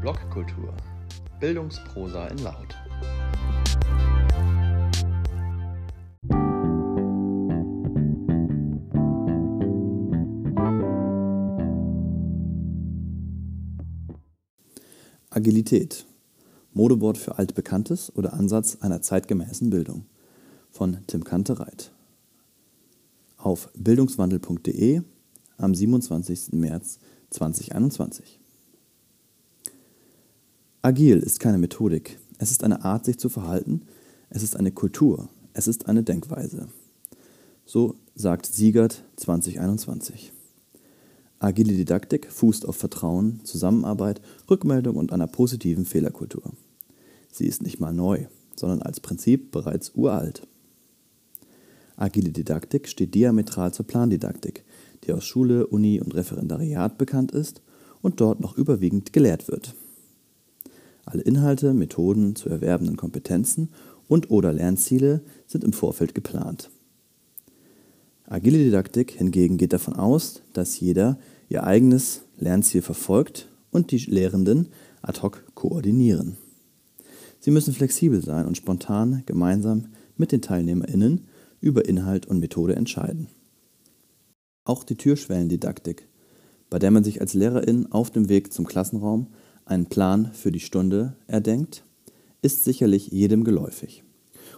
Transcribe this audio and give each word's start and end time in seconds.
Blogkultur. 0.00 0.74
Bildungsprosa 1.40 2.28
in 2.28 2.38
Laut. 2.38 2.74
Agilität. 15.28 16.06
Modewort 16.72 17.18
für 17.18 17.36
altbekanntes 17.38 18.10
oder 18.16 18.32
Ansatz 18.32 18.78
einer 18.80 19.02
zeitgemäßen 19.02 19.68
Bildung. 19.68 20.06
Von 20.70 20.98
Tim 21.08 21.24
Kantereit. 21.24 21.92
Auf 23.36 23.68
bildungswandel.de 23.74 25.02
am 25.58 25.74
27. 25.74 26.52
März 26.52 27.00
2021. 27.28 28.39
Agil 30.90 31.20
ist 31.20 31.38
keine 31.38 31.56
Methodik. 31.56 32.18
Es 32.38 32.50
ist 32.50 32.64
eine 32.64 32.84
Art, 32.84 33.04
sich 33.04 33.16
zu 33.16 33.28
verhalten. 33.28 33.82
Es 34.28 34.42
ist 34.42 34.56
eine 34.56 34.72
Kultur. 34.72 35.28
Es 35.52 35.68
ist 35.68 35.86
eine 35.86 36.02
Denkweise. 36.02 36.66
So 37.64 37.94
sagt 38.16 38.46
Siegert 38.46 39.04
2021. 39.14 40.32
Agile 41.38 41.74
Didaktik 41.74 42.26
fußt 42.32 42.66
auf 42.66 42.74
Vertrauen, 42.74 43.38
Zusammenarbeit, 43.44 44.20
Rückmeldung 44.50 44.96
und 44.96 45.12
einer 45.12 45.28
positiven 45.28 45.84
Fehlerkultur. 45.84 46.42
Sie 47.30 47.46
ist 47.46 47.62
nicht 47.62 47.78
mal 47.78 47.92
neu, 47.92 48.26
sondern 48.56 48.82
als 48.82 48.98
Prinzip 48.98 49.52
bereits 49.52 49.92
uralt. 49.94 50.42
Agile 51.94 52.32
Didaktik 52.32 52.88
steht 52.88 53.14
diametral 53.14 53.72
zur 53.72 53.86
Plandidaktik, 53.86 54.64
die 55.04 55.12
aus 55.12 55.24
Schule, 55.24 55.68
Uni 55.68 56.00
und 56.00 56.16
Referendariat 56.16 56.98
bekannt 56.98 57.30
ist 57.30 57.62
und 58.02 58.20
dort 58.20 58.40
noch 58.40 58.58
überwiegend 58.58 59.12
gelehrt 59.12 59.46
wird. 59.46 59.76
Alle 61.10 61.22
Inhalte, 61.22 61.74
Methoden 61.74 62.36
zu 62.36 62.48
erwerbenden 62.48 62.96
Kompetenzen 62.96 63.70
und/oder 64.06 64.52
Lernziele 64.52 65.22
sind 65.44 65.64
im 65.64 65.72
Vorfeld 65.72 66.14
geplant. 66.14 66.70
Agile 68.26 68.58
Didaktik 68.58 69.10
hingegen 69.10 69.56
geht 69.56 69.72
davon 69.72 69.94
aus, 69.94 70.42
dass 70.52 70.78
jeder 70.78 71.18
ihr 71.48 71.64
eigenes 71.64 72.22
Lernziel 72.38 72.80
verfolgt 72.80 73.48
und 73.72 73.90
die 73.90 73.98
Lehrenden 73.98 74.68
ad 75.02 75.20
hoc 75.20 75.42
koordinieren. 75.56 76.36
Sie 77.40 77.50
müssen 77.50 77.74
flexibel 77.74 78.22
sein 78.22 78.46
und 78.46 78.56
spontan 78.56 79.24
gemeinsam 79.26 79.88
mit 80.16 80.30
den 80.30 80.42
TeilnehmerInnen 80.42 81.26
über 81.60 81.88
Inhalt 81.88 82.26
und 82.26 82.38
Methode 82.38 82.76
entscheiden. 82.76 83.26
Auch 84.62 84.84
die 84.84 84.96
Türschwellendidaktik, 84.96 86.06
bei 86.68 86.78
der 86.78 86.92
man 86.92 87.02
sich 87.02 87.20
als 87.20 87.34
Lehrerin 87.34 87.90
auf 87.90 88.12
dem 88.12 88.28
Weg 88.28 88.52
zum 88.52 88.64
Klassenraum 88.64 89.26
einen 89.70 89.86
Plan 89.86 90.30
für 90.32 90.52
die 90.52 90.60
Stunde 90.60 91.16
erdenkt, 91.26 91.84
ist 92.42 92.64
sicherlich 92.64 93.08
jedem 93.08 93.44
geläufig. 93.44 94.02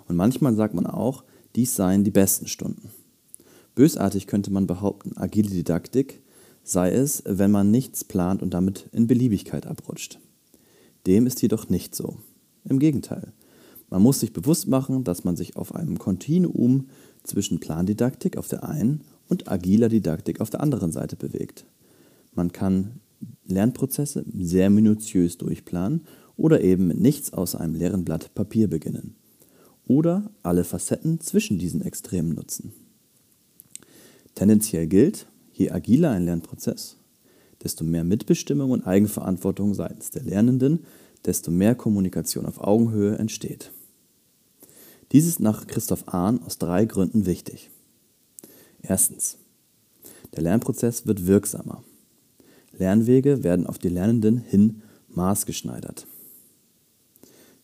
Und 0.09 0.17
manchmal 0.17 0.55
sagt 0.55 0.75
man 0.75 0.87
auch, 0.87 1.25
dies 1.55 1.77
seien 1.77 2.05
die 2.05 2.11
besten 2.11 2.47
Stunden. 2.47 2.91
Bösartig 3.75 4.27
könnte 4.27 4.53
man 4.53 4.67
behaupten, 4.67 5.13
agile 5.17 5.51
Didaktik 5.51 6.21
sei 6.65 6.93
es, 6.93 7.23
wenn 7.27 7.51
man 7.51 7.71
nichts 7.71 8.05
plant 8.05 8.43
und 8.43 8.55
damit 8.55 8.89
in 8.93 9.07
Beliebigkeit 9.07 9.67
abrutscht. 9.67 10.19
Dem 11.07 11.27
ist 11.27 11.43
jedoch 11.43 11.69
nicht 11.69 11.95
so. 11.95 12.19
Im 12.65 12.79
Gegenteil. 12.79 13.33
Man 13.91 14.03
muss 14.03 14.21
sich 14.21 14.33
bewusst 14.33 14.69
machen, 14.69 15.05
dass 15.05 15.25
man 15.25 15.37
sich 15.37 15.57
auf 15.57 15.75
einem 15.75 15.99
Kontinuum 15.99 16.89
zwischen 17.25 17.61
Plandidaktik 17.61 18.37
auf 18.37 18.49
der 18.49 18.65
einen 18.65 19.03
und 19.29 19.51
agiler 19.51 19.89
Didaktik 19.89 20.41
auf 20.41 20.51
der 20.51 20.61
anderen 20.61 20.93
Seite 20.93 21.17
bewegt. 21.17 21.67
Man 22.35 22.53
kann 22.53 23.01
Lernprozesse 23.47 24.25
sehr 24.39 24.71
minutiös 24.71 25.39
durchplanen 25.39 26.07
oder 26.37 26.61
eben 26.61 26.89
mit 26.89 27.01
nichts 27.01 27.33
außer 27.33 27.61
einem 27.61 27.75
leeren 27.75 28.05
Blatt 28.05 28.35
Papier 28.35 28.69
beginnen. 28.69 29.17
Oder 29.87 30.31
alle 30.43 30.65
Facetten 30.65 31.21
zwischen 31.21 31.59
diesen 31.59 31.83
Extremen 31.83 32.35
nutzen. 32.35 32.73
Tendenziell 34.35 34.87
gilt, 34.87 35.27
je 35.53 35.71
agiler 35.71 36.11
ein 36.11 36.25
Lernprozess, 36.25 36.97
desto 37.63 37.85
mehr 37.85 38.05
Mitbestimmung 38.05 38.71
und 38.71 38.87
Eigenverantwortung 38.87 39.75
seitens 39.75 40.11
der 40.11 40.23
Lernenden, 40.23 40.85
desto 41.25 41.51
mehr 41.51 41.75
Kommunikation 41.75 42.47
auf 42.47 42.61
Augenhöhe 42.61 43.17
entsteht. 43.19 43.71
Dies 45.13 45.27
ist 45.27 45.41
nach 45.41 45.67
Christoph 45.67 46.09
Ahn 46.09 46.43
aus 46.43 46.59
drei 46.59 46.87
Gründen 46.87 47.27
wichtig. 47.27 47.71
Erstens. 48.81 49.37
Der 50.35 50.43
Lernprozess 50.43 51.07
wird 51.07 51.27
wirksamer. 51.27 51.85
Lernwege 52.83 53.45
werden 53.45 53.69
auf 53.69 53.79
die 53.79 53.89
Lernenden 53.89 54.39
hin 54.39 54.83
maßgeschneidert. 55.09 56.09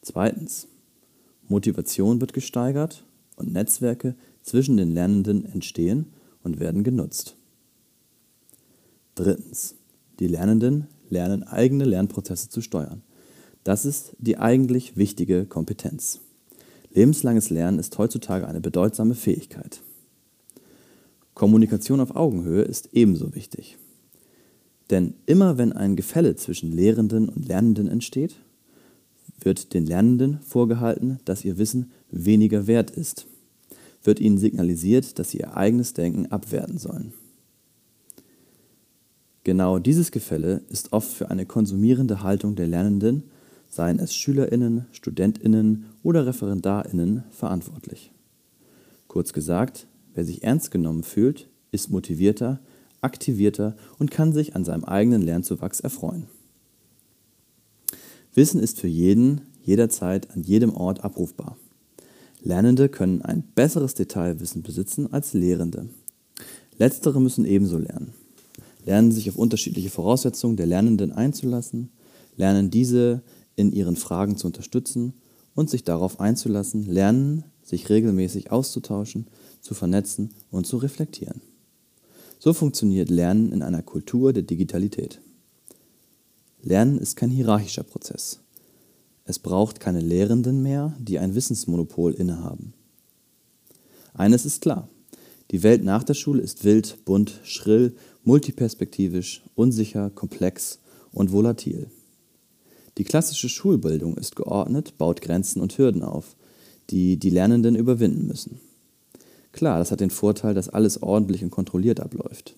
Zweitens. 0.01 0.69
Motivation 1.49 2.21
wird 2.21 2.35
gesteigert 2.35 3.05
und 3.35 3.53
Netzwerke 3.53 4.15
zwischen 4.43 4.77
den 4.77 4.93
Lernenden 4.93 5.45
entstehen 5.45 6.07
und 6.45 6.61
werden 6.61 6.85
genutzt. 6.85 7.37
Drittens. 9.17 9.75
Die 10.21 10.29
Lernenden 10.29 10.87
lernen 11.09 11.43
eigene 11.43 11.85
Lernprozesse 11.85 12.49
zu 12.49 12.61
steuern. 12.61 13.03
Das 13.65 13.85
ist 13.85 14.15
die 14.19 14.39
eigentlich 14.39 14.97
wichtige 14.97 15.47
Kompetenz. 15.47 16.21
Lebenslanges 16.91 17.51
Lernen 17.51 17.81
ist 17.81 17.99
heutzutage 17.99 18.47
eine 18.47 18.61
bedeutsame 18.61 19.15
Fähigkeit. 19.17 19.83
Kommunikation 21.35 22.01
auf 22.01 22.15
Augenhöhe 22.15 22.63
ist 22.63 22.91
ebenso 22.93 23.35
wichtig. 23.35 23.79
Denn 24.91 25.15
immer 25.27 25.59
wenn 25.59 25.73
ein 25.73 25.97
Gefälle 25.97 26.37
zwischen 26.37 26.73
Lehrenden 26.73 27.29
und 27.29 27.47
Lernenden 27.47 27.89
entsteht, 27.89 28.37
wird 29.41 29.75
den 29.75 29.87
Lernenden 29.87 30.41
vorgehalten, 30.41 31.21
dass 31.25 31.45
ihr 31.45 31.59
Wissen 31.59 31.91
weniger 32.11 32.67
wert 32.67 32.91
ist, 32.91 33.27
wird 34.03 34.21
ihnen 34.21 34.39
signalisiert, 34.39 35.19
dass 35.19 35.31
sie 35.31 35.39
ihr 35.39 35.57
eigenes 35.57 35.93
Denken 35.93 36.27
abwerten 36.27 36.79
sollen. 36.79 37.13
Genau 39.45 39.79
dieses 39.79 40.11
Gefälle 40.11 40.63
ist 40.69 40.93
oft 40.93 41.11
für 41.11 41.31
eine 41.31 41.47
konsumierende 41.47 42.23
Haltung 42.23 42.55
der 42.55 42.67
Lernenden, 42.67 43.25
seien 43.71 43.99
es 43.99 44.15
Schülerinnen, 44.15 44.87
Studentinnen 44.93 45.87
oder 46.03 46.27
Referendarinnen, 46.27 47.25
verantwortlich. 47.31 48.11
Kurz 49.07 49.33
gesagt, 49.33 49.87
wer 50.15 50.25
sich 50.25 50.43
ernst 50.43 50.71
genommen 50.71 51.03
fühlt, 51.03 51.49
ist 51.71 51.91
motivierter, 51.91 52.61
aktivierter 53.01 53.77
und 53.99 54.11
kann 54.11 54.33
sich 54.33 54.57
an 54.57 54.65
seinem 54.65 54.85
eigenen 54.85 55.23
Lernzuwachs 55.23 55.81
erfreuen. 55.81 56.27
Wissen 58.35 58.61
ist 58.61 58.81
für 58.81 58.89
jeden, 58.89 59.43
jederzeit, 59.63 60.31
an 60.31 60.43
jedem 60.43 60.75
Ort 60.75 61.05
abrufbar. 61.05 61.57
Lernende 62.41 62.89
können 62.89 63.23
ein 63.23 63.43
besseres 63.55 63.95
Detailwissen 63.95 64.63
besitzen 64.63 65.13
als 65.13 65.35
Lehrende. 65.35 65.89
Letztere 66.79 67.21
müssen 67.21 67.45
ebenso 67.45 67.79
lernen. 67.79 68.15
Lernen 68.85 69.11
sich 69.13 69.29
auf 69.29 69.37
unterschiedliche 69.37 69.91
Voraussetzungen 69.91 70.57
der 70.57 70.67
Lernenden 70.67 71.13
einzulassen, 71.13 71.91
lernen 72.37 72.71
diese 72.71 73.23
in 73.57 73.73
ihren 73.73 73.97
Fragen 73.97 74.37
zu 74.37 74.47
unterstützen 74.47 75.15
und 75.55 75.69
sich 75.69 75.83
darauf 75.83 76.21
einzulassen, 76.21 76.87
lernen, 76.87 77.45
sich 77.65 77.91
regelmäßig 77.91 78.53
auszutauschen, 78.53 79.27
zu 79.61 79.75
vernetzen 79.75 80.31
und 80.51 80.67
zu 80.67 80.77
reflektieren. 80.77 81.41
So 82.39 82.53
funktioniert 82.53 83.11
Lernen 83.11 83.53
in 83.53 83.63
einer 83.63 83.83
Kultur 83.83 84.33
der 84.33 84.45
Digitalität. 84.45 85.21
Lernen 86.63 86.99
ist 86.99 87.17
kein 87.17 87.31
hierarchischer 87.31 87.83
Prozess. 87.83 88.41
Es 89.25 89.39
braucht 89.39 89.81
keine 89.81 90.01
Lehrenden 90.01 90.63
mehr, 90.63 90.97
die 90.99 91.19
ein 91.19 91.35
Wissensmonopol 91.35 92.15
innehaben. 92.15 92.75
Eines 94.15 94.47
ist 94.47 94.63
klar. 94.63 94.89
Die 95.51 95.63
Welt 95.63 95.83
nach 95.83 96.05
der 96.05 96.15
Schule 96.15 96.43
ist 96.43 96.65
wild, 96.65 97.05
bunt, 97.05 97.41
schrill, 97.43 97.97
multiperspektivisch, 98.23 99.43
unsicher, 99.55 100.11
komplex 100.11 100.79
und 101.13 101.33
volatil. 101.33 101.91
Die 102.99 103.05
klassische 103.05 103.49
Schulbildung 103.49 104.17
ist 104.17 104.37
geordnet, 104.37 104.99
baut 104.99 105.23
Grenzen 105.23 105.61
und 105.61 105.77
Hürden 105.79 106.03
auf, 106.03 106.37
die 106.91 107.17
die 107.17 107.31
Lernenden 107.31 107.77
überwinden 107.77 108.27
müssen. 108.27 108.61
Klar, 109.59 109.81
das 109.81 109.91
hat 109.91 109.99
den 109.99 110.11
Vorteil, 110.11 110.55
dass 110.55 110.69
alles 110.69 111.03
ordentlich 111.03 111.43
und 111.43 111.51
kontrolliert 111.51 111.99
abläuft. 111.99 112.55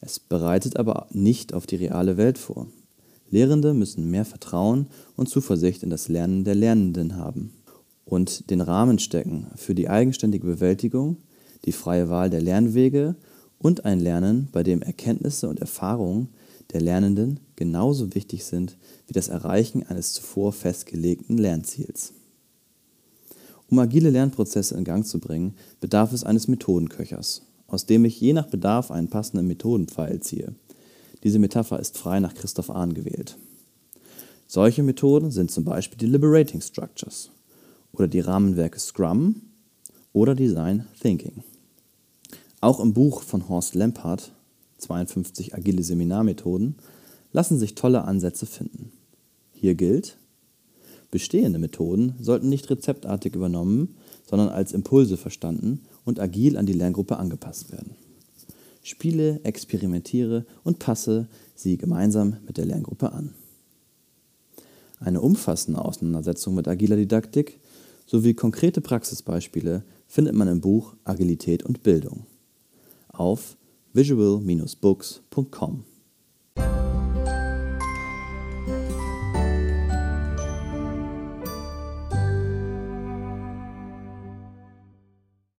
Es 0.00 0.18
bereitet 0.18 0.78
aber 0.78 1.06
nicht 1.10 1.52
auf 1.52 1.66
die 1.66 1.76
reale 1.76 2.16
Welt 2.16 2.38
vor. 2.38 2.66
Lehrende 3.28 3.74
müssen 3.74 4.10
mehr 4.10 4.24
Vertrauen 4.24 4.86
und 5.16 5.28
Zuversicht 5.28 5.82
in 5.82 5.90
das 5.90 6.08
Lernen 6.08 6.44
der 6.44 6.54
Lernenden 6.54 7.16
haben 7.16 7.52
und 8.06 8.48
den 8.48 8.62
Rahmen 8.62 8.98
stecken 8.98 9.48
für 9.56 9.74
die 9.74 9.90
eigenständige 9.90 10.46
Bewältigung, 10.46 11.18
die 11.66 11.72
freie 11.72 12.08
Wahl 12.08 12.30
der 12.30 12.40
Lernwege 12.40 13.16
und 13.58 13.84
ein 13.84 14.00
Lernen, 14.00 14.48
bei 14.50 14.62
dem 14.62 14.80
Erkenntnisse 14.80 15.50
und 15.50 15.60
Erfahrungen 15.60 16.30
der 16.72 16.80
Lernenden 16.80 17.40
genauso 17.54 18.14
wichtig 18.14 18.46
sind 18.46 18.78
wie 19.08 19.12
das 19.12 19.28
Erreichen 19.28 19.86
eines 19.86 20.14
zuvor 20.14 20.54
festgelegten 20.54 21.36
Lernziels. 21.36 22.14
Um 23.70 23.78
agile 23.78 24.10
Lernprozesse 24.10 24.76
in 24.76 24.84
Gang 24.84 25.06
zu 25.06 25.18
bringen, 25.18 25.54
bedarf 25.80 26.12
es 26.12 26.24
eines 26.24 26.48
Methodenköchers, 26.48 27.42
aus 27.66 27.86
dem 27.86 28.04
ich 28.04 28.20
je 28.20 28.32
nach 28.32 28.46
Bedarf 28.46 28.90
einen 28.90 29.08
passenden 29.08 29.46
Methodenpfeil 29.46 30.20
ziehe. 30.20 30.54
Diese 31.22 31.38
Metapher 31.38 31.80
ist 31.80 31.96
frei 31.96 32.20
nach 32.20 32.34
Christoph 32.34 32.70
Ahn 32.70 32.94
gewählt. 32.94 33.36
Solche 34.46 34.82
Methoden 34.82 35.30
sind 35.30 35.50
zum 35.50 35.64
Beispiel 35.64 35.98
die 35.98 36.06
Liberating 36.06 36.60
Structures 36.60 37.30
oder 37.92 38.08
die 38.08 38.20
Rahmenwerke 38.20 38.78
Scrum 38.78 39.42
oder 40.12 40.34
Design 40.34 40.86
Thinking. 41.00 41.42
Auch 42.60 42.80
im 42.80 42.92
Buch 42.92 43.22
von 43.22 43.48
Horst 43.48 43.74
Lempart, 43.74 44.32
52 44.78 45.54
agile 45.54 45.82
Seminarmethoden, 45.82 46.76
lassen 47.32 47.58
sich 47.58 47.74
tolle 47.74 48.04
Ansätze 48.04 48.46
finden. 48.46 48.92
Hier 49.52 49.74
gilt, 49.74 50.18
bestehende 51.14 51.60
Methoden 51.60 52.16
sollten 52.18 52.48
nicht 52.48 52.68
rezeptartig 52.70 53.36
übernommen, 53.36 53.94
sondern 54.28 54.48
als 54.48 54.72
Impulse 54.72 55.16
verstanden 55.16 55.82
und 56.04 56.18
agil 56.18 56.56
an 56.58 56.66
die 56.66 56.72
Lerngruppe 56.72 57.18
angepasst 57.18 57.70
werden. 57.70 57.94
Spiele, 58.82 59.38
experimentiere 59.44 60.44
und 60.64 60.80
passe 60.80 61.28
sie 61.54 61.76
gemeinsam 61.76 62.38
mit 62.48 62.56
der 62.56 62.64
Lerngruppe 62.64 63.12
an. 63.12 63.32
Eine 64.98 65.20
umfassende 65.20 65.84
Auseinandersetzung 65.84 66.56
mit 66.56 66.66
agiler 66.66 66.96
Didaktik 66.96 67.60
sowie 68.06 68.34
konkrete 68.34 68.80
Praxisbeispiele 68.80 69.84
findet 70.08 70.34
man 70.34 70.48
im 70.48 70.60
Buch 70.60 70.96
Agilität 71.04 71.62
und 71.62 71.84
Bildung 71.84 72.26
auf 73.06 73.56
visual-books.com. 73.92 75.84